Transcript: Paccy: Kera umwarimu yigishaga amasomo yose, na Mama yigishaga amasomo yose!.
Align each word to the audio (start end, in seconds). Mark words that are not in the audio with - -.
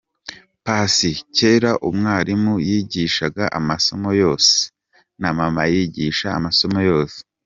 Paccy: 0.65 1.13
Kera 1.35 1.71
umwarimu 1.89 2.53
yigishaga 2.67 3.43
amasomo 3.59 4.09
yose, 4.21 4.57
na 5.21 5.29
Mama 5.37 5.63
yigishaga 5.73 6.35
amasomo 6.41 6.79
yose!. 6.89 7.17